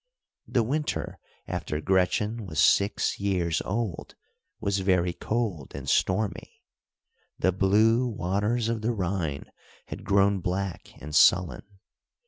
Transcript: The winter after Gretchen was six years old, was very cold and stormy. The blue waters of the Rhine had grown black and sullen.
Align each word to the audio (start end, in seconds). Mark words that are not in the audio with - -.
The 0.47 0.63
winter 0.63 1.19
after 1.47 1.79
Gretchen 1.79 2.47
was 2.47 2.59
six 2.59 3.19
years 3.19 3.61
old, 3.61 4.15
was 4.59 4.79
very 4.79 5.13
cold 5.13 5.73
and 5.75 5.87
stormy. 5.87 6.63
The 7.37 7.51
blue 7.51 8.07
waters 8.07 8.67
of 8.67 8.81
the 8.81 8.93
Rhine 8.93 9.51
had 9.89 10.03
grown 10.03 10.39
black 10.39 10.91
and 10.99 11.13
sullen. 11.15 11.77